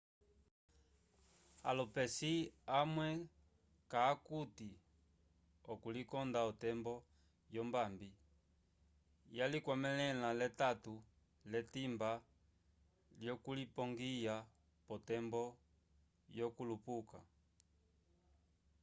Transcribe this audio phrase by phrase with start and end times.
[1.69, 2.33] alupesi
[2.79, 3.11] amuhe
[3.91, 4.69] ca akute
[5.71, 6.93] okulikonda otembo
[7.55, 8.09] yombabi
[9.37, 10.93] yalicwamelela letato
[11.49, 12.11] lyetimba
[13.19, 14.35] lyokulipongwya
[14.87, 15.43] potembo
[16.37, 17.19] yokulupuka